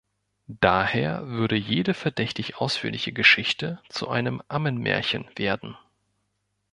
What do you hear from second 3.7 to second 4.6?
zu einem